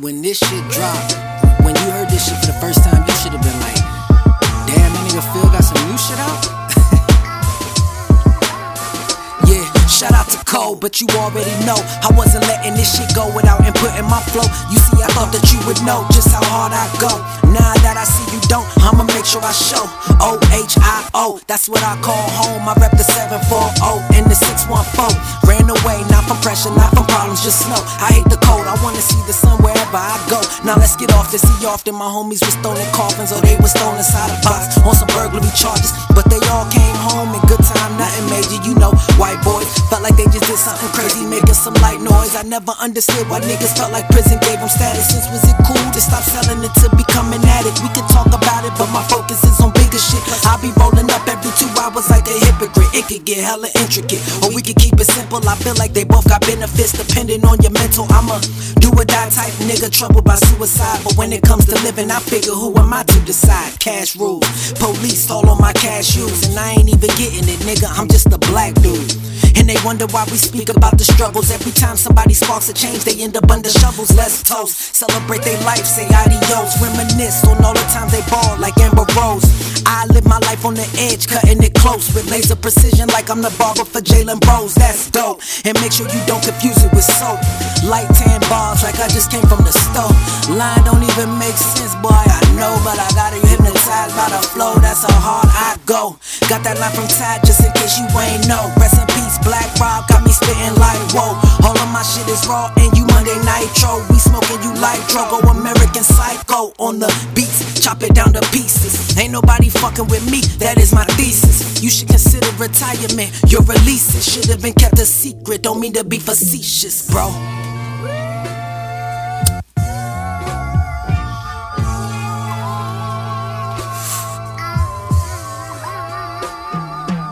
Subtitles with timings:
[0.00, 1.12] when this shit dropped,
[1.60, 3.76] when you heard this shit for the first time, you should have been like,
[4.64, 6.40] damn, that nigga Phil got some new shit out?
[9.52, 9.60] yeah,
[9.92, 13.60] shout out to Cole, but you already know I wasn't letting this shit go without
[13.60, 14.48] input in my flow.
[14.72, 17.12] You see, I thought that you would know just how hard I go.
[17.52, 19.84] Now that I see you don't, I'ma make sure I show.
[20.24, 22.64] O H I O, that's what I call home.
[22.64, 25.12] I rep the 740 and the 614.
[26.30, 27.82] From pressure, not from problems, just snow.
[27.98, 30.38] I hate the cold, I wanna see the sun wherever I go.
[30.62, 31.42] Now let's get off this.
[31.42, 34.94] See, often my homies was stolen coffins or they was thrown inside a box on
[34.94, 35.90] some burglary charges.
[36.14, 38.62] But they all came home in good time, nothing major.
[38.62, 42.38] You know, white boys felt like they just did something crazy, making some light noise.
[42.38, 45.10] I never understood why niggas felt like prison gave them status.
[45.10, 47.82] Since was it cool to stop selling it to become an addict?
[47.82, 48.06] We can
[52.30, 52.94] a hypocrite.
[52.94, 55.42] It could get hella intricate, or we could keep it simple.
[55.48, 58.06] I feel like they both got benefits depending on your mental.
[58.10, 58.38] I'm a
[58.78, 61.02] do or die type nigga, troubled by suicide.
[61.04, 63.78] But when it comes to living, I figure who am I to decide?
[63.80, 67.90] Cash rules, police all on my cashews, and I ain't even getting it, nigga.
[67.98, 69.14] I'm just a black dude.
[69.60, 71.50] And they wonder why we speak about the struggles.
[71.50, 74.08] Every time somebody sparks a change, they end up under shovels.
[74.16, 76.80] Let's toast, celebrate their life, say adios.
[76.80, 78.79] Reminisce on all the times they ball like
[80.70, 84.38] on the edge, cutting it close with laser precision, like I'm the barber for Jalen
[84.38, 84.78] Bros.
[84.78, 85.42] That's dope.
[85.66, 87.42] And make sure you don't confuse it with soap.
[87.82, 90.14] Light tan bars, like I just came from the store.
[90.54, 92.14] Line don't even make sense, boy.
[92.14, 94.78] I know, but I got to you hypnotized by the flow.
[94.78, 96.14] That's how hard I go.
[96.46, 98.70] Got that line from Tad, just in case you ain't know.
[98.78, 101.34] Rest in peace, Black Rob got me spitting like whoa.
[101.66, 104.06] All of my shit is raw, and you Monday Nitro.
[104.06, 107.58] We smoking you like Drogo, American Psycho on the beats.
[107.82, 108.79] Chop it down to pieces.
[109.30, 111.80] Ain't nobody fucking with me, that is my thesis.
[111.80, 113.30] You should consider retirement.
[113.46, 115.62] Your releases should have been kept a secret.
[115.62, 117.30] Don't mean to be facetious, bro.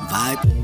[0.07, 0.58] Vibe.